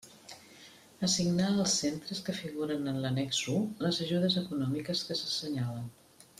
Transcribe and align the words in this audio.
Assignar 1.07 1.49
als 1.65 1.75
centres 1.81 2.21
que 2.29 2.35
figuren 2.39 2.89
en 2.93 2.99
l'Annex 3.03 3.43
u 3.53 3.55
les 3.87 4.03
ajudes 4.07 4.41
econòmiques 4.45 5.07
que 5.11 5.23
s'assenyalen. 5.23 5.89